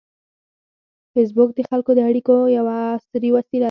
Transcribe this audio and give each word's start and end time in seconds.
فېسبوک 1.13 1.49
د 1.55 1.59
خلکو 1.69 1.91
د 1.95 1.99
اړیکو 2.09 2.35
یوه 2.57 2.75
عصري 2.95 3.29
وسیله 3.35 3.51
ده 3.53 3.59